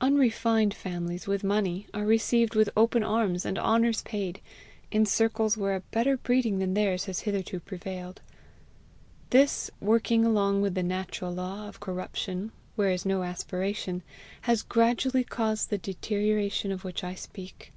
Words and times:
Unrefined 0.00 0.72
families 0.72 1.26
with 1.26 1.44
money 1.44 1.86
are 1.92 2.06
received 2.06 2.54
with 2.54 2.70
open 2.74 3.02
arms 3.02 3.44
and 3.44 3.58
honours 3.58 4.00
paid, 4.00 4.40
in 4.90 5.04
circles 5.04 5.58
where 5.58 5.76
a 5.76 5.80
better 5.80 6.16
breeding 6.16 6.58
than 6.58 6.72
theirs 6.72 7.04
has 7.04 7.20
hitherto 7.20 7.60
prevailed: 7.60 8.22
this, 9.28 9.70
working 9.82 10.24
along 10.24 10.62
with 10.62 10.74
the 10.74 10.82
natural 10.82 11.34
law 11.34 11.68
of 11.68 11.80
corruption 11.80 12.50
where 12.76 12.92
is 12.92 13.04
no 13.04 13.22
aspiration, 13.24 14.02
has 14.40 14.62
gradually 14.62 15.22
caused 15.22 15.68
the 15.68 15.76
deterioration 15.76 16.72
of 16.72 16.82
which 16.82 17.04
I 17.04 17.14
speak. 17.14 17.70